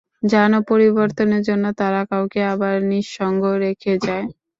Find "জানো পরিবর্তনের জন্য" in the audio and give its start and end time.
0.23-1.65